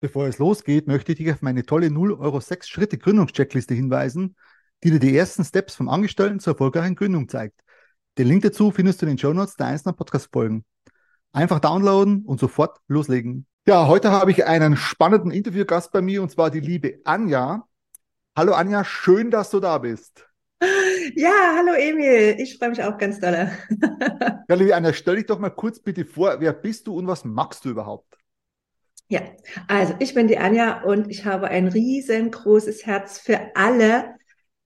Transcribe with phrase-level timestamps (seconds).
[0.00, 4.36] Bevor es losgeht, möchte ich dich auf meine tolle 0 Euro 6 Schritte Gründungscheckliste hinweisen,
[4.84, 7.60] die dir die ersten Steps vom Angestellten zur erfolgreichen Gründung zeigt.
[8.16, 10.64] Den Link dazu findest du in den Show Notes der einzelnen Podcast-Folgen.
[11.32, 13.48] Einfach downloaden und sofort loslegen.
[13.66, 17.66] Ja, heute habe ich einen spannenden Interviewgast bei mir und zwar die liebe Anja.
[18.36, 20.24] Hallo Anja, schön, dass du da bist.
[21.16, 23.50] Ja, hallo Emil, ich freue mich auch ganz doll.
[24.48, 27.24] ja, liebe Anja, stell dich doch mal kurz bitte vor, wer bist du und was
[27.24, 28.17] magst du überhaupt?
[29.10, 29.22] Ja,
[29.68, 34.16] also ich bin die Anja und ich habe ein riesengroßes Herz für alle,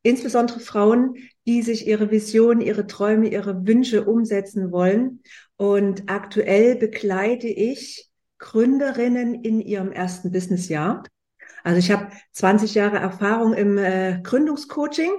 [0.02, 1.14] insbesondere Frauen,
[1.46, 5.22] die sich ihre Visionen, ihre Träume, ihre Wünsche umsetzen wollen.
[5.56, 11.04] Und aktuell begleite ich Gründerinnen in ihrem ersten Businessjahr.
[11.62, 15.12] Also ich habe 20 Jahre Erfahrung im äh, Gründungscoaching,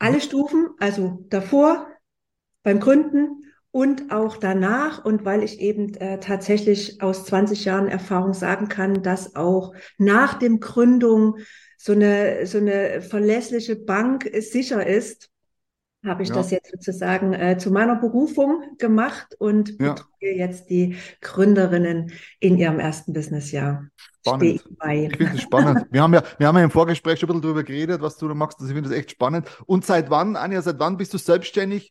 [0.00, 1.88] alle Stufen, also davor,
[2.64, 3.44] beim Gründen
[3.76, 9.02] und auch danach und weil ich eben äh, tatsächlich aus 20 Jahren Erfahrung sagen kann,
[9.02, 11.36] dass auch nach dem Gründung
[11.76, 15.28] so eine, so eine verlässliche Bank sicher ist,
[16.06, 16.36] habe ich ja.
[16.36, 19.92] das jetzt sozusagen äh, zu meiner Berufung gemacht und ja.
[19.92, 23.88] betreue jetzt die Gründerinnen in ihrem ersten Businessjahr.
[24.26, 24.42] Spannend.
[24.42, 25.86] Ich, ich finde es spannend.
[25.90, 28.26] wir haben ja, wir haben ja im Vorgespräch schon ein bisschen darüber geredet, was du
[28.26, 28.58] da machst.
[28.58, 29.46] Also ich finde das echt spannend.
[29.66, 31.90] Und seit wann, Anja, seit wann bist du selbstständig?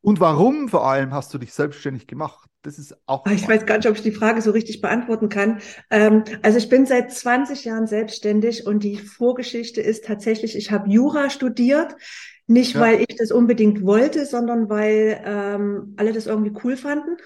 [0.00, 2.48] Und warum vor allem hast du dich selbstständig gemacht?
[2.62, 3.26] Das ist auch.
[3.26, 5.60] Ah, ich weiß gar nicht, ob ich die Frage so richtig beantworten kann.
[5.90, 10.88] Ähm, also ich bin seit 20 Jahren selbstständig und die Vorgeschichte ist tatsächlich, ich habe
[10.88, 11.94] Jura studiert.
[12.46, 12.80] Nicht, ja.
[12.80, 17.16] weil ich das unbedingt wollte, sondern weil ähm, alle das irgendwie cool fanden.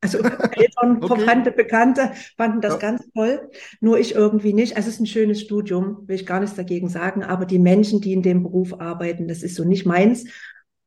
[0.00, 0.18] Also
[0.52, 1.16] Eltern, okay.
[1.16, 2.78] Verwandte, Bekannte fanden das ja.
[2.78, 3.50] ganz toll.
[3.80, 4.76] Nur ich irgendwie nicht.
[4.76, 7.24] Also es ist ein schönes Studium, will ich gar nichts dagegen sagen.
[7.24, 10.26] Aber die Menschen, die in dem Beruf arbeiten, das ist so nicht meins.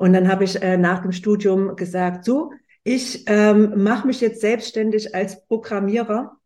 [0.02, 4.42] Und dann habe ich äh, nach dem Studium gesagt, so, ich ähm, mache mich jetzt
[4.42, 6.38] selbstständig als Programmierer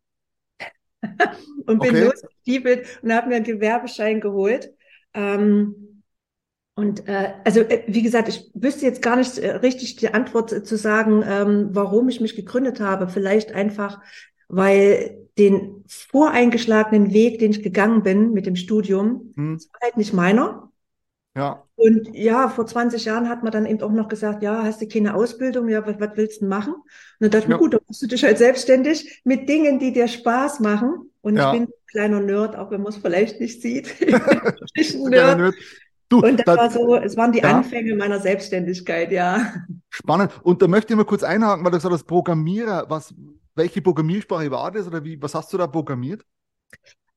[1.66, 2.04] und bin okay.
[2.04, 4.74] losgestiefelt und habe mir einen Gewerbeschein geholt.
[5.14, 6.04] Ähm,
[6.76, 10.68] und äh, also, äh, wie gesagt, ich wüsste jetzt gar nicht äh, richtig die Antwort
[10.68, 13.08] zu sagen, ähm, warum ich mich gegründet habe.
[13.08, 14.02] Vielleicht einfach,
[14.50, 19.60] weil den voreingeschlagenen Weg, den ich gegangen bin mit dem Studium, hm.
[19.72, 20.74] war halt nicht meiner.
[21.36, 21.64] Ja.
[21.76, 24.88] Und ja, vor 20 Jahren hat man dann eben auch noch gesagt, ja, hast du
[24.88, 26.74] keine Ausbildung, ja, was, was willst du machen?
[26.74, 26.86] Und
[27.20, 27.56] dann dachte ich ja.
[27.56, 31.12] mir, gut, dann machst du dich halt selbstständig mit Dingen, die dir Spaß machen.
[31.22, 31.52] Und ja.
[31.52, 33.94] ich bin ein kleiner Nerd, auch wenn man es vielleicht nicht sieht.
[34.74, 35.56] ich ein Nerd.
[36.08, 37.58] Du, und das, das, war so, es waren die ja.
[37.58, 39.54] Anfänge meiner Selbstständigkeit, ja.
[39.90, 40.32] Spannend.
[40.44, 43.14] Und da möchte ich mal kurz einhaken, weil du gesagt hast, Programmierer, was,
[43.56, 46.24] welche Programmiersprache war das oder wie, was hast du da programmiert?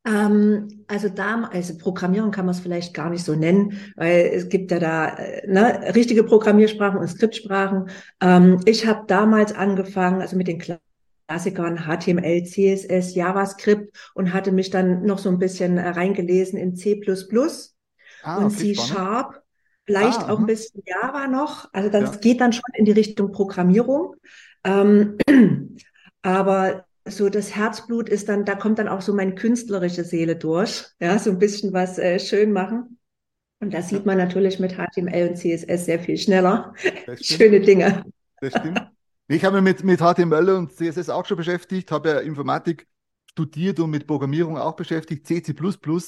[0.09, 4.49] Ähm, also da, also Programmierung kann man es vielleicht gar nicht so nennen, weil es
[4.49, 7.91] gibt ja da äh, ne, richtige Programmiersprachen und Skriptsprachen.
[8.21, 10.63] Ähm, ich habe damals angefangen, also mit den
[11.29, 16.75] Klassikern HTML, CSS, JavaScript und hatte mich dann noch so ein bisschen äh, reingelesen in
[16.75, 17.01] C++
[18.23, 19.43] ah, und C Sharp.
[19.85, 21.69] Vielleicht ah, auch ein bisschen Java noch.
[21.73, 22.21] Also das ja.
[22.21, 24.17] geht dann schon in die Richtung Programmierung.
[24.65, 25.19] Ähm,
[26.23, 30.87] aber so das Herzblut ist dann, da kommt dann auch so meine künstlerische Seele durch,
[31.01, 32.99] ja, so ein bisschen was äh, schön machen.
[33.61, 36.75] Und das sieht man natürlich mit HTML und CSS sehr viel schneller.
[37.21, 38.05] Schöne Dinge.
[38.41, 38.81] Das stimmt.
[39.27, 42.87] Ich habe mich mit, mit HTML und CSS auch schon beschäftigt, habe ja Informatik
[43.39, 45.27] studiert und mit Programmierung auch beschäftigt.
[45.27, 45.55] CC++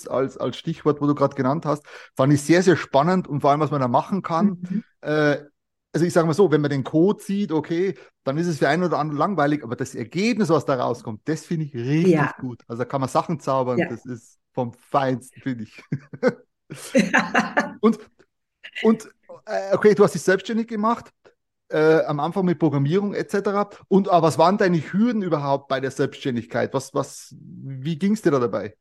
[0.08, 1.84] als, als Stichwort, wo du gerade genannt hast,
[2.16, 4.58] fand ich sehr, sehr spannend und vor allem, was man da machen kann.
[4.68, 4.84] Mhm.
[5.02, 5.36] Äh,
[5.92, 8.68] also ich sage mal so, wenn man den Code sieht, okay, dann ist es für
[8.68, 12.34] einen oder anderen langweilig, aber das Ergebnis, was da rauskommt, das finde ich richtig ja.
[12.40, 12.62] gut.
[12.68, 13.88] Also da kann man Sachen zaubern, ja.
[13.88, 15.82] das ist vom Feinsten, finde ich.
[17.80, 17.98] und,
[18.82, 19.08] und
[19.46, 21.12] äh, okay, du hast dich selbstständig gemacht,
[21.68, 23.76] äh, am Anfang mit Programmierung etc.
[23.88, 26.72] Und aber was waren deine Hürden überhaupt bei der Selbstständigkeit?
[26.74, 28.76] Was, was, wie ging es dir da dabei?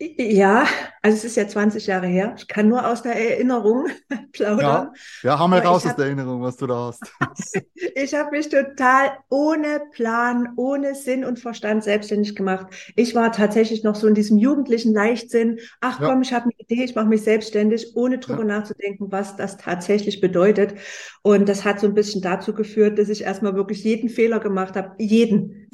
[0.00, 0.66] Ja,
[1.02, 2.34] also es ist ja 20 Jahre her.
[2.36, 3.86] Ich kann nur aus der Erinnerung
[4.32, 4.90] plaudern.
[5.22, 7.60] Ja, ja hau mal raus aus der Erinnerung, was du da hast.
[7.94, 12.66] ich habe mich total ohne Plan, ohne Sinn und Verstand selbstständig gemacht.
[12.96, 15.60] Ich war tatsächlich noch so in diesem jugendlichen Leichtsinn.
[15.80, 16.08] Ach ja.
[16.08, 18.46] komm, ich habe eine Idee, ich mache mich selbstständig, ohne drüber ja.
[18.46, 20.74] nachzudenken, was das tatsächlich bedeutet.
[21.22, 24.74] Und das hat so ein bisschen dazu geführt, dass ich erstmal wirklich jeden Fehler gemacht
[24.74, 24.96] habe.
[24.98, 25.68] Jeden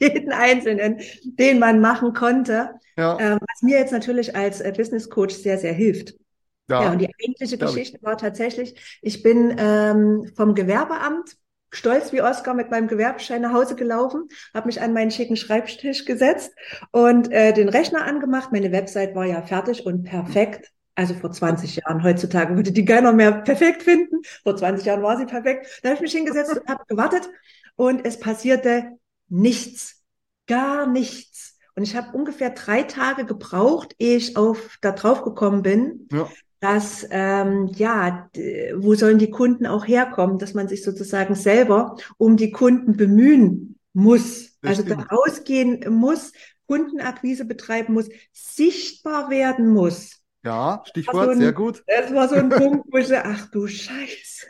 [0.00, 2.70] jeden einzelnen, den man machen konnte.
[2.96, 3.18] Ja.
[3.20, 6.14] Ähm, was mir jetzt natürlich als äh, Business Coach sehr, sehr hilft.
[6.68, 8.02] Ja, ja und die eigentliche Geschichte ich.
[8.02, 11.36] war tatsächlich, ich bin ähm, vom Gewerbeamt
[11.72, 16.04] stolz wie Oscar mit meinem Gewerbeschein nach Hause gelaufen, habe mich an meinen schicken Schreibtisch
[16.04, 16.52] gesetzt
[16.90, 18.50] und äh, den Rechner angemacht.
[18.52, 20.70] Meine Website war ja fertig und perfekt.
[20.96, 22.02] Also vor 20 Jahren.
[22.02, 24.20] Heutzutage würde die keiner mehr perfekt finden.
[24.42, 25.80] Vor 20 Jahren war sie perfekt.
[25.82, 27.30] Da habe ich mich hingesetzt und habe gewartet
[27.76, 28.98] und es passierte
[29.30, 30.02] nichts.
[30.46, 31.58] gar nichts.
[31.76, 36.28] Und ich habe ungefähr drei Tage gebraucht, ehe ich auf da drauf gekommen bin, ja.
[36.58, 38.28] dass ähm, ja,
[38.76, 43.78] wo sollen die Kunden auch herkommen, dass man sich sozusagen selber um die Kunden bemühen
[43.92, 45.06] muss, das also stimmt.
[45.10, 46.32] da rausgehen muss,
[46.66, 50.20] Kundenakquise betreiben muss, sichtbar werden muss.
[50.44, 51.82] Ja, Stichwort, so ein, sehr gut.
[51.86, 54.46] Das war so ein Punkt, wo ich so, ach du Scheiße.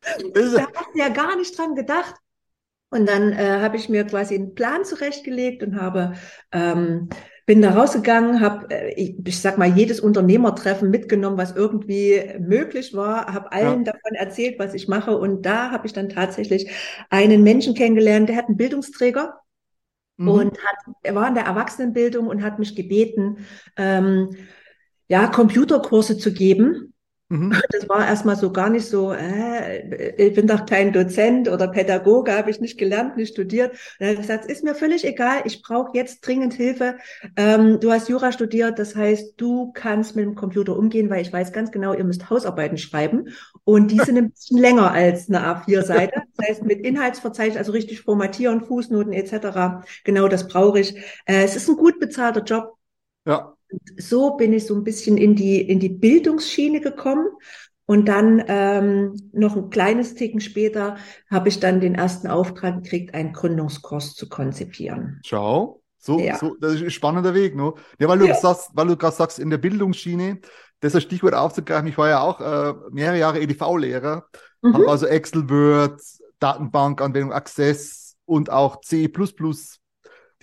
[0.00, 2.14] da hast du ja gar nicht dran gedacht.
[2.96, 6.14] Und dann äh, habe ich mir quasi einen Plan zurechtgelegt und habe
[6.52, 7.08] ähm,
[7.46, 12.92] bin da rausgegangen, habe äh, ich, ich sag mal jedes Unternehmertreffen mitgenommen, was irgendwie möglich
[12.92, 13.92] war, habe allen ja.
[13.92, 16.70] davon erzählt, was ich mache und da habe ich dann tatsächlich
[17.08, 19.38] einen Menschen kennengelernt, der hat einen Bildungsträger
[20.16, 20.28] mhm.
[20.28, 23.46] und hat er war in der Erwachsenenbildung und hat mich gebeten,
[23.76, 24.30] ähm,
[25.08, 26.94] ja Computerkurse zu geben
[27.28, 27.60] Mhm.
[27.70, 32.32] Das war erstmal so gar nicht so, äh, ich bin doch kein Dozent oder Pädagoge,
[32.32, 33.72] habe ich nicht gelernt, nicht studiert.
[33.72, 36.98] Und er hat gesagt, ist mir völlig egal, ich brauche jetzt dringend Hilfe.
[37.36, 41.32] Ähm, du hast Jura studiert, das heißt, du kannst mit dem Computer umgehen, weil ich
[41.32, 43.30] weiß ganz genau, ihr müsst Hausarbeiten schreiben.
[43.64, 46.22] Und die sind ein bisschen länger als eine A4-Seite.
[46.36, 49.84] Das heißt, mit Inhaltsverzeichnis, also richtig formatieren, Fußnoten etc.
[50.04, 50.96] Genau das brauche ich.
[51.24, 52.76] Äh, es ist ein gut bezahlter Job.
[53.24, 53.55] Ja
[53.98, 57.28] so bin ich so ein bisschen in die, in die Bildungsschiene gekommen.
[57.88, 60.96] Und dann ähm, noch ein kleines Ticken später
[61.30, 65.20] habe ich dann den ersten Auftrag gekriegt, einen Gründungskurs zu konzipieren.
[65.24, 66.36] Schau, so, ja.
[66.36, 67.72] so das ist ein spannender Weg, ne?
[68.00, 68.34] Ja, weil du ja.
[68.34, 70.40] sagst, weil du gerade sagst, in der Bildungsschiene,
[70.80, 71.88] das ist ein Stichwort aufzugreifen.
[71.88, 74.24] Ich war ja auch äh, mehrere Jahre EDV-Lehrer,
[74.62, 74.74] mhm.
[74.74, 76.00] habe also Excel, Word,
[76.40, 79.08] Datenbankanwendung, Access und auch C++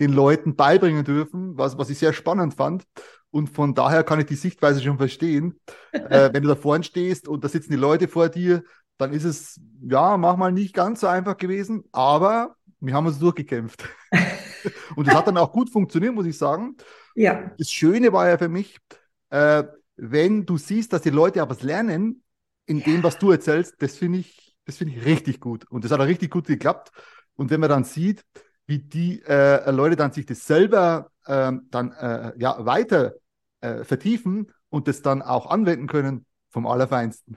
[0.00, 2.84] den Leuten beibringen dürfen, was, was ich sehr spannend fand.
[3.30, 5.60] Und von daher kann ich die Sichtweise schon verstehen.
[5.92, 8.62] äh, wenn du da vorne stehst und da sitzen die Leute vor dir,
[8.98, 13.84] dann ist es ja manchmal nicht ganz so einfach gewesen, aber wir haben uns durchgekämpft.
[14.96, 16.76] und das hat dann auch gut funktioniert, muss ich sagen.
[17.14, 17.50] Ja.
[17.58, 18.78] Das Schöne war ja für mich,
[19.30, 19.64] äh,
[19.96, 22.22] wenn du siehst, dass die Leute aber was lernen
[22.66, 22.84] in ja.
[22.84, 25.64] dem, was du erzählst, das finde ich, das finde ich richtig gut.
[25.70, 26.90] Und das hat auch richtig gut geklappt.
[27.36, 28.24] Und wenn man dann sieht,
[28.66, 33.14] wie die äh, Leute dann sich das selber äh, dann äh, ja weiter
[33.60, 37.36] äh, vertiefen und das dann auch anwenden können, vom Allerfeinsten.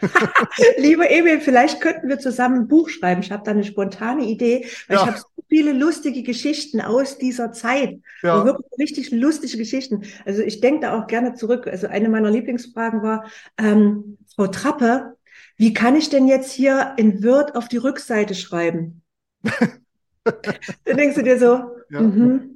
[0.78, 3.22] Lieber Emil, vielleicht könnten wir zusammen ein Buch schreiben.
[3.22, 5.02] Ich habe da eine spontane Idee, weil ja.
[5.02, 8.00] ich habe so viele lustige Geschichten aus dieser Zeit.
[8.22, 8.44] Ja.
[8.44, 10.02] Wirklich richtig lustige Geschichten.
[10.24, 11.66] Also ich denke da auch gerne zurück.
[11.66, 13.26] Also eine meiner Lieblingsfragen war,
[13.58, 15.16] ähm, Frau Trappe,
[15.56, 19.02] wie kann ich denn jetzt hier in Word auf die Rückseite schreiben?
[20.84, 22.50] dann denkst du dir so, ja, mm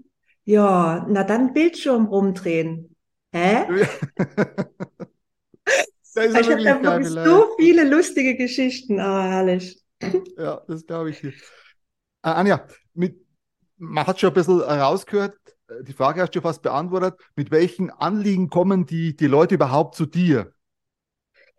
[0.44, 2.96] ja na dann Bildschirm rumdrehen.
[3.32, 3.66] Hä?
[6.14, 8.98] ich habe da wirklich so viele lustige Geschichten.
[8.98, 9.82] Ah, oh, herrlich.
[10.36, 11.22] Ja, das glaube ich.
[11.24, 11.32] Äh,
[12.22, 13.20] Anja, mit,
[13.76, 15.36] man hat schon ein bisschen rausgehört,
[15.68, 17.14] äh, die Frage hast du fast beantwortet.
[17.36, 20.52] Mit welchen Anliegen kommen die, die Leute überhaupt zu dir?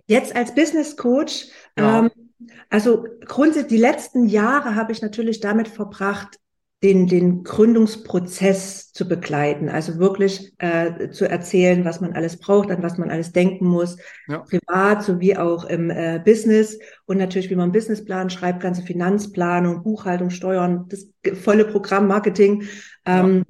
[0.08, 2.00] Jetzt als Business Coach, ja.
[2.00, 2.29] ähm,
[2.70, 6.40] also grundsätzlich die letzten Jahre habe ich natürlich damit verbracht,
[6.82, 12.82] den, den Gründungsprozess zu begleiten, also wirklich äh, zu erzählen, was man alles braucht, an
[12.82, 13.98] was man alles denken muss,
[14.30, 14.40] ja.
[14.40, 19.84] privat sowie auch im äh, Business und natürlich, wie man einen Businessplan schreibt, ganze Finanzplanung,
[19.84, 22.64] Buchhaltung, Steuern, das volle Programm Marketing.
[23.06, 23.44] Ähm, ja.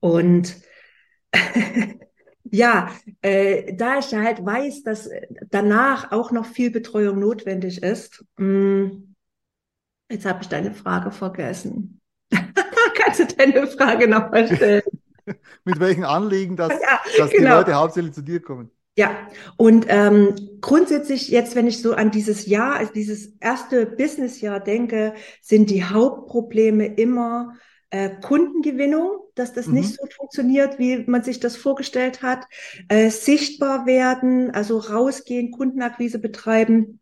[0.00, 0.56] Und
[2.54, 5.10] ja, äh, da ich halt weiß, dass
[5.50, 9.16] danach auch noch viel Betreuung notwendig ist, hm,
[10.10, 12.00] jetzt habe ich deine Frage vergessen.
[12.94, 14.82] Kannst du deine Frage nochmal stellen?
[15.64, 17.42] Mit welchen Anliegen, dass, ja, dass genau.
[17.42, 18.70] die Leute hauptsächlich zu dir kommen?
[18.96, 19.10] Ja,
[19.56, 25.14] und ähm, grundsätzlich jetzt, wenn ich so an dieses Jahr, also dieses erste Businessjahr denke,
[25.42, 27.64] sind die Hauptprobleme immer äh,
[28.20, 29.74] Kundengewinnung, dass das mhm.
[29.74, 32.46] nicht so funktioniert, wie man sich das vorgestellt hat,
[32.88, 37.00] äh, sichtbar werden, also rausgehen, Kundenakquise betreiben,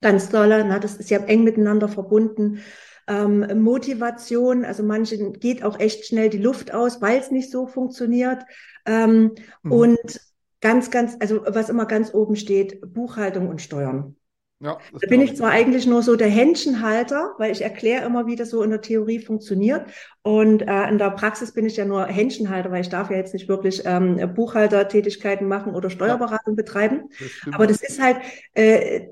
[0.00, 2.60] ganz dolle, na, das ist ja eng miteinander verbunden
[3.06, 4.64] ähm, Motivation.
[4.64, 8.42] Also manchen geht auch echt schnell die Luft aus, weil es nicht so funktioniert.
[8.86, 9.72] Ähm, mhm.
[9.72, 10.20] Und
[10.60, 14.16] ganz, ganz, also was immer ganz oben steht, Buchhaltung und Steuern.
[14.64, 18.34] Ja, da bin ich zwar eigentlich nur so der Händchenhalter, weil ich erkläre immer, wie
[18.34, 19.84] das so in der Theorie funktioniert.
[20.22, 23.34] Und äh, in der Praxis bin ich ja nur Händchenhalter, weil ich darf ja jetzt
[23.34, 27.10] nicht wirklich ähm, Buchhaltertätigkeiten machen oder Steuerberatung ja, betreiben.
[27.44, 28.16] Das Aber das ist halt,
[28.54, 29.08] äh,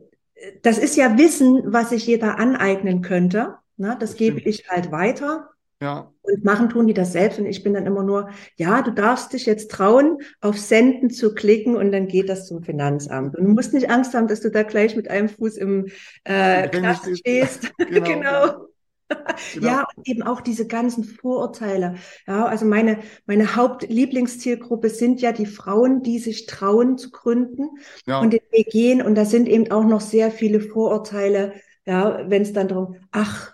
[0.62, 3.56] das ist ja Wissen, was sich jeder aneignen könnte.
[3.76, 3.94] Ne?
[4.00, 5.50] Das, gebe ich halt weiter.
[5.82, 6.12] Ja.
[6.22, 7.40] Und machen tun die das selbst.
[7.40, 11.34] Und ich bin dann immer nur, ja, du darfst dich jetzt trauen, auf Senden zu
[11.34, 13.36] klicken und dann geht das zum Finanzamt.
[13.36, 15.88] Und du musst nicht Angst haben, dass du da gleich mit einem Fuß im
[16.22, 17.72] äh, Knast stehst.
[17.78, 18.04] genau.
[18.04, 18.44] genau.
[18.44, 18.66] Genau.
[19.60, 21.96] Ja, eben auch diese ganzen Vorurteile.
[22.26, 27.68] Ja, also meine, meine Hauptlieblingszielgruppe sind ja die Frauen, die sich trauen zu gründen
[28.06, 28.20] ja.
[28.20, 29.02] und den Weg gehen.
[29.02, 31.52] Und da sind eben auch noch sehr viele Vorurteile.
[31.84, 33.51] Ja, wenn es dann darum, ach,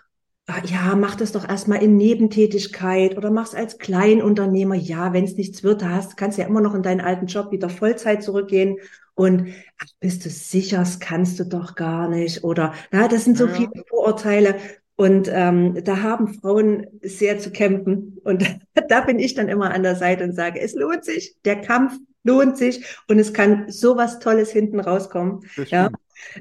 [0.65, 4.75] ja, mach das doch erstmal in Nebentätigkeit oder mach's als Kleinunternehmer.
[4.75, 7.27] Ja, wenn es nichts wird, da hast, kannst du ja immer noch in deinen alten
[7.27, 8.77] Job wieder Vollzeit zurückgehen.
[9.13, 12.43] Und ach, bist du sicher, das kannst du doch gar nicht.
[12.43, 13.53] Oder na, das sind so ja.
[13.53, 14.55] viele Vorurteile.
[14.99, 18.17] Und ähm, da haben Frauen sehr zu kämpfen.
[18.25, 18.43] Und
[18.89, 21.93] da bin ich dann immer an der Seite und sage, es lohnt sich, der Kampf
[22.25, 25.39] lohnt sich und es kann so was Tolles hinten rauskommen.
[25.67, 25.89] Ja,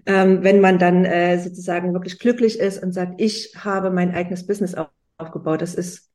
[0.07, 4.45] ähm, wenn man dann äh, sozusagen wirklich glücklich ist und sagt, ich habe mein eigenes
[4.45, 4.75] Business
[5.19, 5.63] aufgebaut.
[5.63, 6.11] Das ist,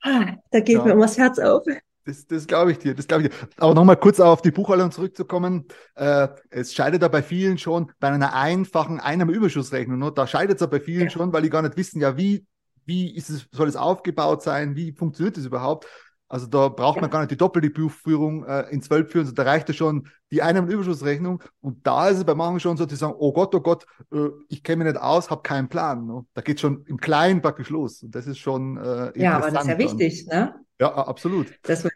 [0.00, 0.84] ah, da geht ja.
[0.84, 1.64] mir immer das Herz auf.
[2.04, 3.34] Das, das glaube ich dir, das glaube ich dir.
[3.56, 5.66] Aber nochmal kurz auf die Buchhaltung zurückzukommen.
[5.94, 9.98] Äh, es scheidet da bei vielen schon bei einer einfachen Einnahmeüberschussrechnung.
[9.98, 10.12] Ne?
[10.12, 11.10] Da scheidet es ja bei vielen ja.
[11.10, 12.46] schon, weil die gar nicht wissen, ja, wie,
[12.84, 15.86] wie ist es, soll es aufgebaut sein, wie funktioniert das überhaupt?
[16.28, 19.44] Also da braucht man gar nicht die doppelte Buchführung äh, in zwölf führen, also da
[19.44, 21.42] reicht ja schon die Einnahmenüberschussrechnung.
[21.60, 24.28] Und da ist es bei manchen schon so, die sagen, oh Gott, oh Gott, äh,
[24.48, 26.06] ich kenne mich nicht aus, habe keinen Plan.
[26.06, 26.24] Ne?
[26.34, 28.02] Da geht schon im Kleinen praktisch los.
[28.02, 30.54] Und das ist schon äh, Ja, aber das ist ja wichtig, ne?
[30.80, 31.52] Ja, absolut.
[31.62, 31.86] Das,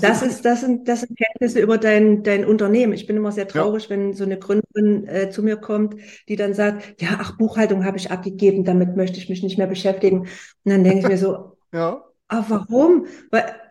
[0.00, 2.92] das, ist, das, sind, das sind Kenntnisse über dein, dein Unternehmen.
[2.92, 3.90] Ich bin immer sehr traurig, ja.
[3.90, 5.96] wenn so eine Gründerin äh, zu mir kommt,
[6.28, 9.66] die dann sagt, ja, ach, Buchhaltung habe ich abgegeben, damit möchte ich mich nicht mehr
[9.66, 10.20] beschäftigen.
[10.20, 10.28] Und
[10.64, 12.04] dann denke ich mir so, ja.
[12.32, 13.06] Aber warum?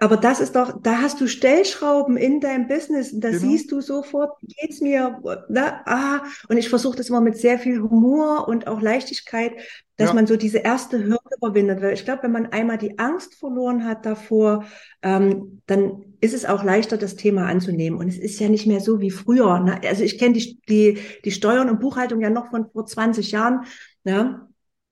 [0.01, 3.41] Aber das ist doch, da hast du Stellschrauben in deinem Business und da genau.
[3.41, 5.21] siehst du sofort, wie geht's mir?
[5.47, 9.53] Na, ah, und ich versuche das immer mit sehr viel Humor und auch Leichtigkeit,
[9.95, 10.13] dass ja.
[10.13, 11.81] man so diese erste Hürde überwindet.
[11.81, 14.65] Weil ich glaube, wenn man einmal die Angst verloren hat davor,
[15.03, 17.97] ähm, dann ist es auch leichter, das Thema anzunehmen.
[17.97, 19.61] Und es ist ja nicht mehr so wie früher.
[19.61, 19.79] Ne?
[19.87, 23.61] Also ich kenne die, die, die Steuern und Buchhaltung ja noch von vor 20 Jahren.
[24.03, 24.48] Ne?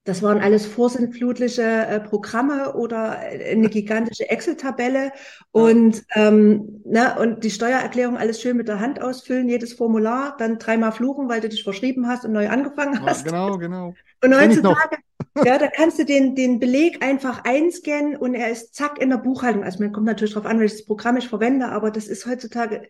[0.07, 5.11] Das waren alles vorsintflutliche äh, Programme oder äh, eine gigantische Excel-Tabelle
[5.51, 6.81] und, ähm,
[7.19, 11.41] und die Steuererklärung alles schön mit der Hand ausfüllen, jedes Formular, dann dreimal fluchen, weil
[11.41, 13.25] du dich verschrieben hast und neu angefangen hast.
[13.25, 13.95] Ja, genau, genau.
[14.23, 14.95] Und heutzutage,
[15.43, 19.17] ja, da kannst du den, den Beleg einfach einscannen und er ist zack in der
[19.17, 19.65] Buchhaltung.
[19.65, 22.87] Also man kommt natürlich darauf an, welches Programm ich verwende, aber das ist heutzutage,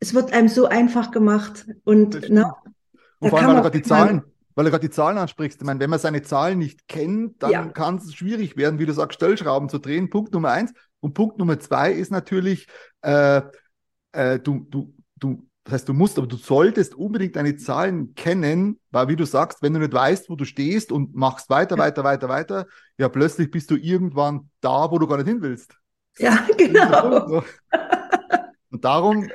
[0.00, 2.56] es wird einem so einfach gemacht und, na,
[3.18, 4.22] und vor allem, weil gerade die Zahlen,
[4.58, 5.60] weil du gerade die Zahlen ansprichst.
[5.60, 7.68] Ich meine, wenn man seine Zahlen nicht kennt, dann ja.
[7.68, 10.10] kann es schwierig werden, wie du sagst, Stellschrauben zu drehen.
[10.10, 10.72] Punkt Nummer eins.
[10.98, 12.66] Und Punkt Nummer zwei ist natürlich,
[13.02, 13.42] äh,
[14.10, 18.80] äh, du, du, du, das heißt, du musst, aber du solltest unbedingt deine Zahlen kennen,
[18.90, 21.84] weil wie du sagst, wenn du nicht weißt, wo du stehst und machst weiter, ja.
[21.84, 25.72] weiter, weiter, weiter, ja, plötzlich bist du irgendwann da, wo du gar nicht hin willst.
[26.18, 27.44] Ja, genau.
[28.70, 29.30] Und darum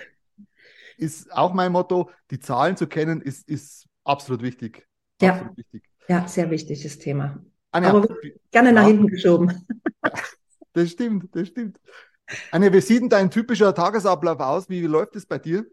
[0.98, 4.86] ist auch mein Motto, die Zahlen zu kennen, ist, ist absolut wichtig.
[5.24, 5.52] Ja.
[5.56, 5.84] wichtig.
[6.08, 7.44] Ja, sehr wichtiges Thema.
[7.72, 8.08] Anja, Aber
[8.52, 8.88] gerne nach ja.
[8.90, 9.66] hinten geschoben.
[10.76, 11.80] Das stimmt, das stimmt.
[12.52, 14.70] Anja, wie sieht denn dein typischer Tagesablauf aus?
[14.70, 15.68] Wie läuft es bei dir?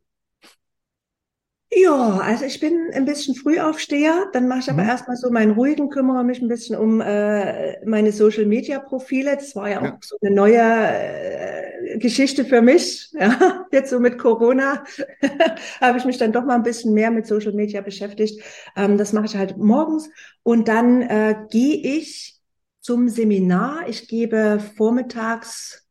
[1.73, 4.89] Ja, also ich bin ein bisschen Frühaufsteher, dann mache ich aber mhm.
[4.89, 9.37] erstmal so meinen ruhigen, kümmere mich ein bisschen um äh, meine Social Media Profile.
[9.37, 9.95] Das war ja, ja.
[9.95, 13.09] auch so eine neue äh, Geschichte für mich.
[13.21, 14.83] Ja, jetzt so mit Corona
[15.81, 18.43] habe ich mich dann doch mal ein bisschen mehr mit Social Media beschäftigt.
[18.75, 20.09] Ähm, das mache ich halt morgens
[20.43, 22.41] und dann äh, gehe ich
[22.81, 23.89] zum Seminar.
[23.89, 25.87] Ich gebe vormittags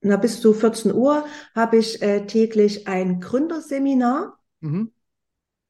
[0.00, 4.38] na, bis zu 14 Uhr habe ich äh, täglich ein Gründerseminar.
[4.60, 4.92] Mhm.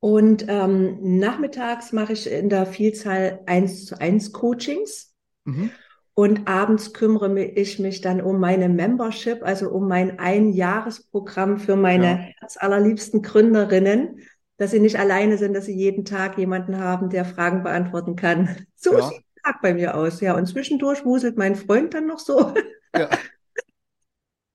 [0.01, 5.15] Und ähm, nachmittags mache ich in der Vielzahl eins zu eins Coachings.
[5.45, 5.71] Mhm.
[6.15, 12.07] Und abends kümmere ich mich dann um meine Membership, also um mein Einjahresprogramm für meine
[12.07, 12.17] ja.
[12.41, 14.21] herzallerliebsten Gründerinnen,
[14.57, 18.67] dass sie nicht alleine sind, dass sie jeden Tag jemanden haben, der Fragen beantworten kann.
[18.81, 19.09] So ja.
[19.09, 20.21] sieht der Tag bei mir aus.
[20.21, 22.55] Ja, und zwischendurch wuselt mein Freund dann noch so.
[22.97, 23.11] Ja.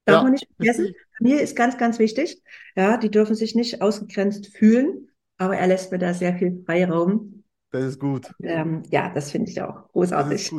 [0.06, 0.24] Darf ja.
[0.24, 0.96] man nicht vergessen.
[1.20, 2.42] Mir ist ganz, ganz wichtig.
[2.76, 7.44] Ja, die dürfen sich nicht ausgegrenzt fühlen aber er lässt mir da sehr viel Freiraum.
[7.72, 8.32] Das ist gut.
[8.42, 10.52] Ähm, ja, das finde ich auch großartig.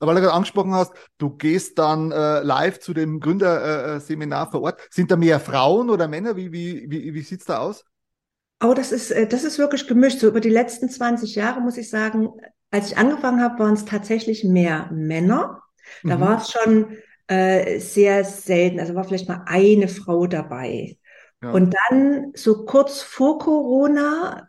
[0.00, 4.50] Aber weil du gerade angesprochen hast, du gehst dann äh, live zu dem Gründerseminar äh,
[4.50, 4.80] vor Ort.
[4.90, 6.36] Sind da mehr Frauen oder Männer?
[6.36, 7.84] Wie, wie, wie, wie sieht es da aus?
[8.62, 10.20] Oh, das ist, äh, das ist wirklich gemischt.
[10.20, 12.30] So über die letzten 20 Jahre muss ich sagen,
[12.70, 15.62] als ich angefangen habe, waren es tatsächlich mehr Männer.
[16.02, 16.20] Da mhm.
[16.20, 16.96] war es schon
[17.28, 18.80] äh, sehr selten.
[18.80, 20.96] Also war vielleicht mal eine Frau dabei.
[21.52, 24.48] Und dann, so kurz vor Corona,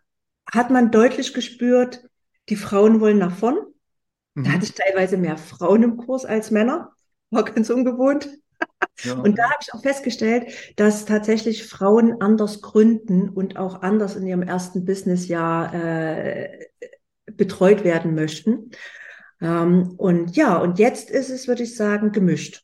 [0.51, 2.07] hat man deutlich gespürt,
[2.49, 3.57] die Frauen wollen nach vorn.
[4.35, 4.43] Mhm.
[4.43, 6.91] Da hatte ich teilweise mehr Frauen im Kurs als Männer.
[7.31, 8.29] War ganz ungewohnt.
[9.03, 9.13] Ja.
[9.15, 14.25] Und da habe ich auch festgestellt, dass tatsächlich Frauen anders gründen und auch anders in
[14.25, 16.67] ihrem ersten Businessjahr äh,
[17.25, 18.71] betreut werden möchten.
[19.41, 22.63] Ähm, und ja, und jetzt ist es, würde ich sagen, gemischt.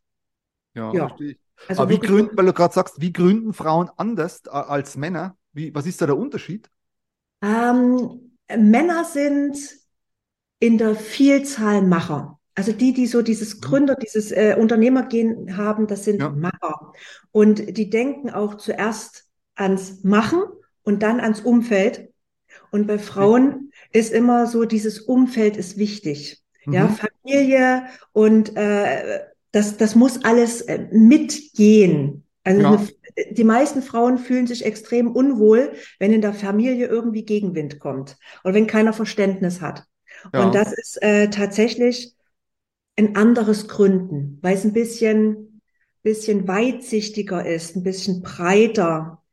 [0.73, 1.07] Ja, ja.
[1.07, 1.40] verstehe ich.
[1.67, 5.37] Also Aber wie gründen, weil du gerade sagst, wie gründen Frauen anders als Männer?
[5.53, 6.69] Wie, was ist da der Unterschied?
[7.41, 9.57] Ähm, Männer sind
[10.59, 12.39] in der Vielzahl Macher.
[12.55, 13.61] Also die, die so dieses mhm.
[13.61, 16.29] Gründer, dieses äh, Unternehmergehen haben, das sind ja.
[16.29, 16.93] Macher.
[17.31, 20.43] Und die denken auch zuerst ans Machen
[20.83, 22.09] und dann ans Umfeld.
[22.71, 23.99] Und bei Frauen ja.
[23.99, 26.41] ist immer so, dieses Umfeld ist wichtig.
[26.65, 26.73] Mhm.
[26.73, 26.87] Ja,
[27.23, 32.25] Familie und äh, das, das muss alles äh, mitgehen.
[32.43, 32.69] Also ja.
[32.69, 32.87] eine,
[33.31, 38.53] die meisten Frauen fühlen sich extrem unwohl, wenn in der Familie irgendwie Gegenwind kommt und
[38.53, 39.85] wenn keiner Verständnis hat.
[40.33, 40.45] Ja.
[40.45, 42.15] Und das ist äh, tatsächlich
[42.97, 45.61] ein anderes Gründen, weil es ein bisschen,
[46.03, 49.23] bisschen weitsichtiger ist, ein bisschen breiter,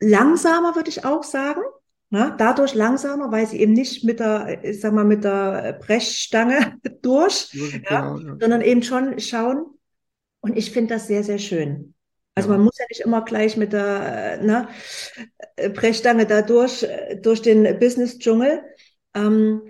[0.00, 1.62] langsamer würde ich auch sagen.
[2.10, 6.78] Na, dadurch langsamer, weil sie eben nicht mit der, ich sag mal, mit der Brechstange
[7.02, 8.36] durch, ja, genau, ja.
[8.40, 9.66] sondern eben schon schauen.
[10.40, 11.94] Und ich finde das sehr, sehr schön.
[12.34, 14.68] Also man muss ja nicht immer gleich mit der ne,
[15.74, 16.86] Brechstange da durch,
[17.20, 18.62] durch den Business-Dschungel.
[19.14, 19.60] Ähm,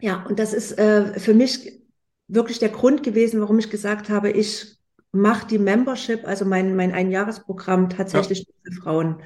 [0.00, 1.82] ja, und das ist äh, für mich
[2.28, 4.78] wirklich der Grund gewesen, warum ich gesagt habe, ich
[5.10, 8.54] mache die Membership, also mein, mein Einjahresprogramm tatsächlich ja.
[8.62, 9.22] für Frauen.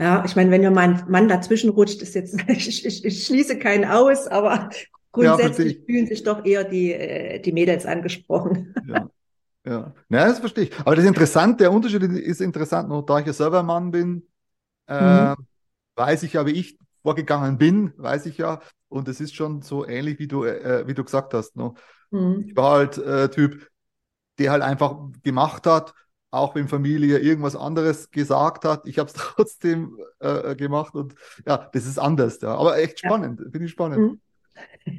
[0.00, 3.58] Ja, ich meine, wenn mir mein Mann dazwischen rutscht, ist jetzt, ich, ich, ich schließe
[3.58, 4.70] keinen aus, aber
[5.12, 8.74] grundsätzlich ja, fühlen sich doch eher die, äh, die Mädels angesprochen.
[8.88, 9.10] Ja.
[9.66, 10.78] Ja, ja das verstehe ich.
[10.80, 14.26] Aber das Interessante, der Unterschied ist interessant, nur da ich ja selber Mann bin,
[14.88, 15.34] äh, mhm.
[15.96, 18.60] weiß ich ja, wie ich vorgegangen bin, weiß ich ja.
[18.88, 21.56] Und es ist schon so ähnlich, wie du, äh, wie du gesagt hast.
[21.56, 21.74] Ne?
[22.10, 22.44] Mhm.
[22.46, 23.68] Ich war halt äh, Typ,
[24.38, 25.92] der halt einfach gemacht hat,
[26.30, 28.86] auch wenn Familie irgendwas anderes gesagt hat.
[28.86, 31.14] Ich habe es trotzdem äh, gemacht und
[31.46, 32.40] ja, das ist anders.
[32.40, 32.54] Ja.
[32.54, 33.50] Aber echt spannend, ja.
[33.50, 33.98] finde ich spannend.
[33.98, 34.20] Mhm.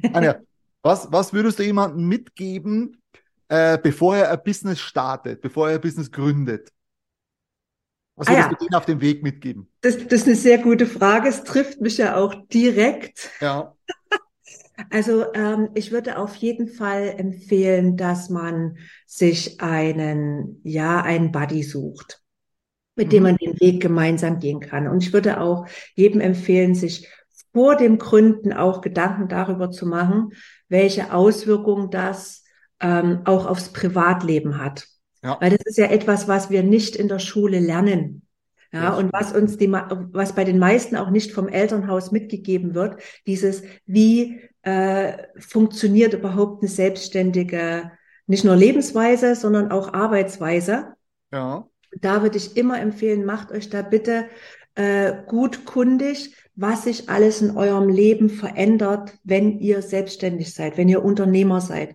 [0.14, 0.40] Anja,
[0.82, 3.00] was, was würdest du jemandem mitgeben,
[3.48, 6.70] äh, bevor er ein Business startet, bevor er ein Business gründet?
[8.16, 8.56] Was ah, würdest ja.
[8.56, 9.68] du denen auf dem Weg mitgeben?
[9.80, 11.28] Das, das ist eine sehr gute Frage.
[11.28, 13.30] Es trifft mich ja auch direkt.
[13.40, 13.74] Ja.
[14.90, 21.62] Also ähm, ich würde auf jeden Fall empfehlen, dass man sich einen, ja, einen Buddy
[21.62, 22.22] sucht,
[22.96, 23.10] mit mhm.
[23.10, 24.88] dem man den Weg gemeinsam gehen kann.
[24.88, 27.08] Und ich würde auch jedem empfehlen, sich
[27.52, 30.30] vor dem Gründen auch Gedanken darüber zu machen,
[30.68, 32.44] welche Auswirkungen das
[32.80, 34.86] ähm, auch aufs Privatleben hat.
[35.22, 35.38] Ja.
[35.40, 38.26] Weil das ist ja etwas, was wir nicht in der Schule lernen.
[38.72, 43.02] Ja, und was uns die, was bei den meisten auch nicht vom Elternhaus mitgegeben wird,
[43.26, 47.90] dieses, wie äh, funktioniert überhaupt eine selbstständige,
[48.26, 50.94] nicht nur Lebensweise, sondern auch Arbeitsweise.
[51.30, 51.66] Ja.
[52.00, 54.26] Da würde ich immer empfehlen, macht euch da bitte
[54.74, 60.88] äh, gut kundig, was sich alles in eurem Leben verändert, wenn ihr selbstständig seid, wenn
[60.88, 61.94] ihr Unternehmer seid.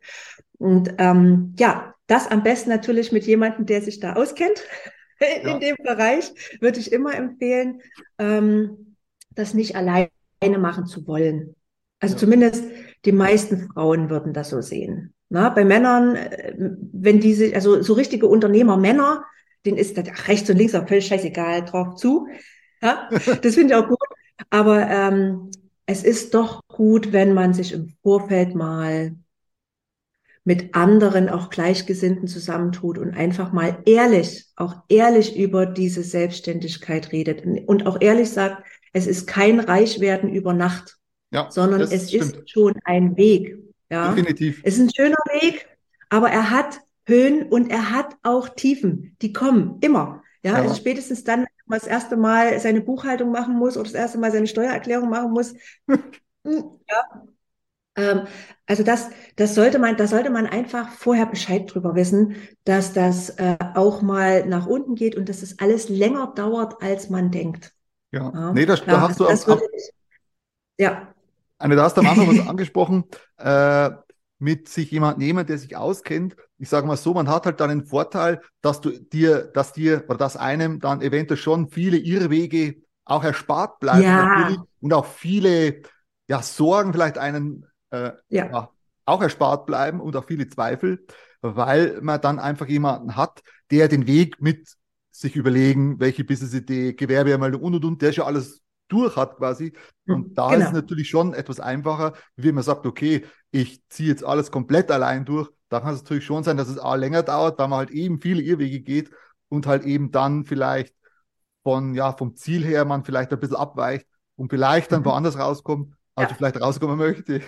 [0.59, 4.63] Und ähm, ja, das am besten natürlich mit jemandem, der sich da auskennt.
[5.41, 5.59] In ja.
[5.59, 7.81] dem Bereich würde ich immer empfehlen,
[8.17, 8.95] ähm,
[9.31, 10.09] das nicht alleine
[10.57, 11.55] machen zu wollen.
[11.99, 12.19] Also ja.
[12.19, 12.63] zumindest
[13.05, 15.13] die meisten Frauen würden das so sehen.
[15.29, 19.25] Na, bei Männern, äh, wenn diese, also so richtige Unternehmer, Männer,
[19.65, 22.27] denen ist das rechts und links auch völlig scheißegal drauf zu.
[22.81, 23.09] Ja,
[23.41, 23.97] das finde ich auch gut.
[24.49, 25.51] Aber ähm,
[25.85, 29.15] es ist doch gut, wenn man sich im Vorfeld mal
[30.47, 37.43] mit anderen, auch Gleichgesinnten zusammentut und einfach mal ehrlich, auch ehrlich über diese Selbstständigkeit redet
[37.67, 40.99] und auch ehrlich sagt, es ist kein Reichwerden über Nacht,
[41.31, 42.23] ja, sondern es stimmt.
[42.23, 43.57] ist schon ein Weg.
[43.91, 44.61] Ja, definitiv.
[44.63, 45.67] Es ist ein schöner Weg,
[46.07, 50.23] aber er hat Höhen und er hat auch Tiefen, die kommen immer.
[50.43, 50.61] Ja, ja.
[50.61, 54.17] also spätestens dann, wenn man das erste Mal seine Buchhaltung machen muss oder das erste
[54.17, 55.55] Mal seine Steuererklärung machen muss,
[56.45, 57.27] ja,
[58.67, 63.31] also das, das sollte man, da sollte man einfach vorher Bescheid drüber wissen, dass das
[63.31, 67.73] äh, auch mal nach unten geht und dass es alles länger dauert, als man denkt.
[68.11, 68.53] Ja, ja.
[68.53, 69.91] nee, das, da hast du das auch, ich,
[70.77, 71.13] ja.
[71.57, 73.05] Eine, da hast du am Anfang was angesprochen,
[73.37, 73.89] äh,
[74.39, 76.35] mit sich jemand nehmen, der sich auskennt.
[76.59, 80.03] Ich sage mal so, man hat halt dann den Vorteil, dass du dir, dass dir
[80.07, 84.63] oder dass einem dann eventuell schon viele Irrwege auch erspart bleiben ja.
[84.81, 85.81] und auch viele
[86.27, 88.69] ja, Sorgen vielleicht einen äh, ja.
[89.05, 91.05] auch erspart bleiben und auch viele Zweifel,
[91.41, 94.75] weil man dann einfach jemanden hat, der den Weg mit
[95.11, 99.73] sich überlegen, welche Business-Idee, Gewerbeanmeldung und und und, der schon alles durch hat quasi.
[100.05, 100.59] Hm, und da genau.
[100.59, 104.91] ist es natürlich schon etwas einfacher, wie man sagt, okay, ich ziehe jetzt alles komplett
[104.91, 105.49] allein durch.
[105.69, 108.21] Da kann es natürlich schon sein, dass es auch länger dauert, weil man halt eben
[108.21, 109.11] viele Irrwege geht
[109.49, 110.93] und halt eben dann vielleicht
[111.63, 115.05] von, ja, vom Ziel her man vielleicht ein bisschen abweicht und vielleicht dann mhm.
[115.05, 116.35] woanders rauskommt, als ja.
[116.37, 117.41] vielleicht rauskommen möchte.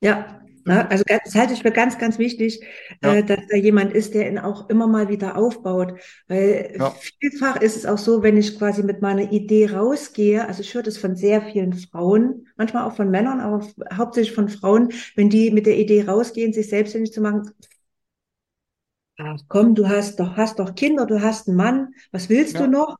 [0.00, 0.88] Ja, Ne?
[0.90, 2.60] Also das halte ich für ganz, ganz wichtig,
[3.02, 3.14] ja.
[3.14, 5.94] äh, dass da jemand ist, der ihn auch immer mal wieder aufbaut.
[6.28, 6.94] Weil ja.
[7.20, 10.82] vielfach ist es auch so, wenn ich quasi mit meiner Idee rausgehe, also ich höre
[10.82, 15.50] das von sehr vielen Frauen, manchmal auch von Männern, aber hauptsächlich von Frauen, wenn die
[15.50, 17.50] mit der Idee rausgehen, sich selbstständig zu machen,
[19.16, 22.60] ach komm, du hast doch, hast doch Kinder, du hast einen Mann, was willst ja.
[22.66, 22.98] du noch?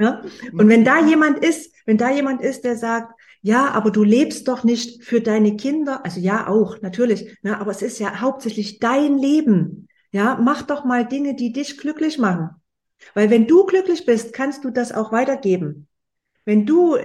[0.00, 0.22] ja.
[0.52, 4.48] Und wenn da jemand ist, wenn da jemand ist, der sagt, ja, aber du lebst
[4.48, 8.78] doch nicht für deine Kinder, also ja auch, natürlich, ne, aber es ist ja hauptsächlich
[8.78, 9.88] dein Leben.
[10.12, 12.50] Ja, mach doch mal Dinge, die dich glücklich machen.
[13.14, 15.86] Weil wenn du glücklich bist, kannst du das auch weitergeben.
[16.44, 16.96] Wenn du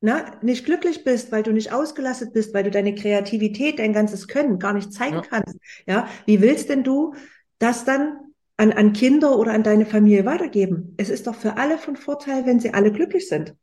[0.00, 4.28] ne, nicht glücklich bist, weil du nicht ausgelastet bist, weil du deine Kreativität, dein ganzes
[4.28, 5.22] Können gar nicht zeigen ja.
[5.22, 7.14] kannst, ja, wie willst denn du
[7.58, 8.18] das dann
[8.56, 10.94] an, an Kinder oder an deine Familie weitergeben?
[10.96, 13.54] Es ist doch für alle von Vorteil, wenn sie alle glücklich sind.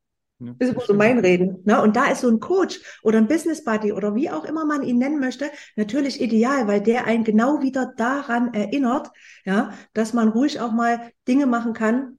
[0.48, 1.60] Ja, das ist so mein Reden.
[1.66, 1.82] Ne?
[1.82, 4.84] Und da ist so ein Coach oder ein Business Buddy oder wie auch immer man
[4.84, 9.12] ihn nennen möchte, natürlich ideal, weil der einen genau wieder daran erinnert,
[9.46, 12.18] ja, dass man ruhig auch mal Dinge machen kann,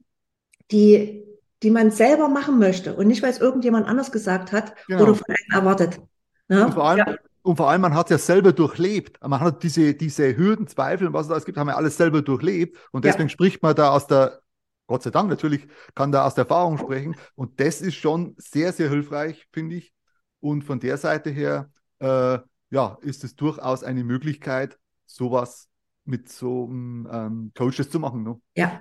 [0.71, 1.25] die
[1.65, 5.03] die man selber machen möchte und nicht, weil es irgendjemand anders gesagt hat genau.
[5.03, 6.01] oder von einem erwartet.
[6.49, 6.67] Ja?
[6.67, 7.15] Und, vor allem, ja.
[7.43, 9.19] und vor allem, man hat es ja selber durchlebt.
[9.27, 12.21] Man hat diese, diese Hürden, Zweifel und was es alles gibt, haben wir alles selber
[12.21, 12.77] durchlebt.
[12.93, 13.31] Und deswegen ja.
[13.31, 14.41] spricht man da aus der,
[14.87, 17.17] Gott sei Dank natürlich, kann da aus der Erfahrung sprechen.
[17.35, 19.93] Und das ist schon sehr, sehr hilfreich, finde ich.
[20.41, 21.71] Und von der Seite her,
[22.01, 22.39] äh,
[22.71, 25.69] ja, ist es durchaus eine Möglichkeit, sowas
[26.05, 28.25] mit so ähm, Coaches zu machen.
[28.25, 28.41] Ne?
[28.57, 28.81] Ja,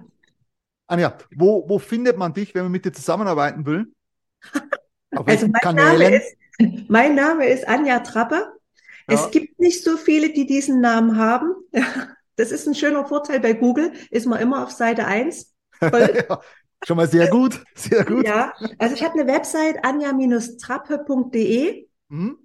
[0.88, 3.92] Anja, wo, wo findet man dich, wenn man mit dir zusammenarbeiten will?
[5.16, 6.36] Auf also mein Name, ist,
[6.89, 8.48] mein Name ist Anja Trappe.
[9.10, 9.16] Ja.
[9.16, 11.54] Es gibt nicht so viele, die diesen Namen haben.
[12.36, 15.53] Das ist ein schöner Vorteil bei Google, ist man immer auf Seite 1.
[16.30, 16.41] ja,
[16.84, 18.26] schon mal sehr gut, sehr gut.
[18.26, 21.88] Ja, also ich habe eine Website anja-trappe.de.
[22.10, 22.38] Mhm.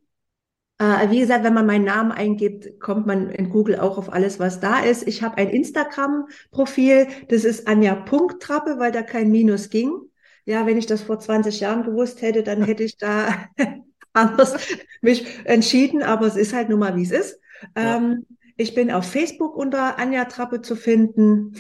[0.78, 4.38] Äh, wie gesagt, wenn man meinen Namen eingibt, kommt man in Google auch auf alles,
[4.38, 5.06] was da ist.
[5.08, 9.92] Ich habe ein Instagram-Profil, das ist Anja Punkttrappe, weil da kein Minus ging.
[10.44, 13.34] Ja, wenn ich das vor 20 Jahren gewusst hätte, dann hätte ich da
[14.12, 14.56] anders
[15.00, 17.40] mich entschieden, aber es ist halt nun mal, wie es ist.
[17.76, 17.96] Ja.
[17.96, 18.24] Ähm,
[18.56, 21.54] ich bin auf Facebook unter Anja Trappe zu finden.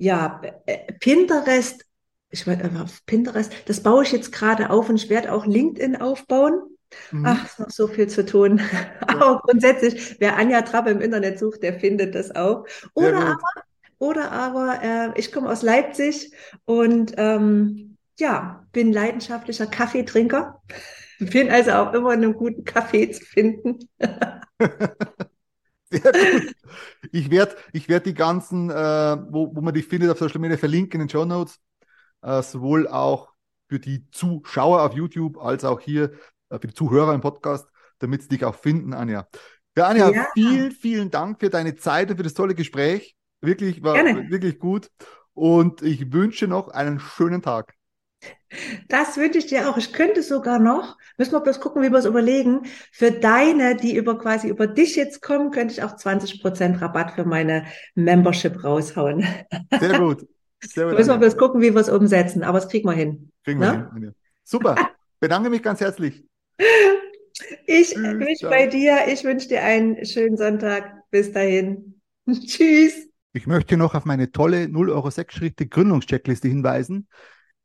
[0.00, 1.84] Ja, äh, Pinterest,
[2.30, 5.96] ich weiß einfach, Pinterest, das baue ich jetzt gerade auf und ich werde auch LinkedIn
[5.96, 6.62] aufbauen.
[7.10, 7.26] Mhm.
[7.26, 8.58] Ach, ist noch so viel zu tun.
[8.58, 8.64] Ja.
[9.06, 12.64] Aber grundsätzlich, wer Anja Trappe im Internet sucht, der findet das auch.
[12.94, 13.38] Oder aber,
[13.98, 16.32] oder aber äh, ich komme aus Leipzig
[16.64, 20.62] und ähm, ja, bin leidenschaftlicher Kaffeetrinker.
[21.18, 23.78] Bin also auch immer in einem guten Kaffee zu finden.
[25.90, 26.54] Gut.
[27.12, 30.56] Ich werde ich werd die ganzen, äh, wo, wo man die findet, auf Social Media
[30.56, 31.58] verlinken in den Show Notes.
[32.22, 33.32] Äh, sowohl auch
[33.68, 36.12] für die Zuschauer auf YouTube als auch hier
[36.50, 39.26] äh, für die Zuhörer im Podcast, damit sie dich auch finden, Anja.
[39.76, 40.26] Ja, Anja, ja.
[40.34, 43.16] vielen, vielen Dank für deine Zeit und für das tolle Gespräch.
[43.40, 44.28] Wirklich, war Gerne.
[44.30, 44.90] wirklich gut.
[45.32, 47.74] Und ich wünsche noch einen schönen Tag.
[48.88, 49.76] Das wünsche ich dir auch.
[49.76, 53.96] Ich könnte sogar noch, müssen wir bloß gucken, wie wir es überlegen, für deine, die
[53.96, 59.24] über quasi über dich jetzt kommen, könnte ich auch 20% Rabatt für meine Membership raushauen.
[59.78, 60.26] Sehr gut.
[60.62, 63.30] Sehr gut müssen wir bloß gucken, wie wir es umsetzen, aber es kriegen wir hin.
[63.44, 63.90] Kriegen wir ne?
[63.94, 64.14] hin.
[64.44, 64.76] Super.
[65.20, 66.24] Bedanke mich ganz herzlich.
[67.66, 69.06] Ich mich bei dir.
[69.08, 71.08] Ich wünsche dir einen schönen Sonntag.
[71.10, 72.00] Bis dahin.
[72.26, 73.08] Tschüss.
[73.32, 77.06] Ich möchte noch auf meine tolle 0 Euro 6 Schritte Gründungscheckliste hinweisen,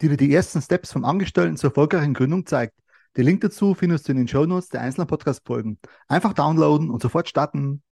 [0.02, 2.74] die dir die ersten Steps vom Angestellten zur erfolgreichen Gründung zeigt.
[3.18, 5.80] Den Link dazu findest du in den Shownotes der einzelnen Podcast-Folgen.
[6.08, 7.82] Einfach downloaden und sofort starten.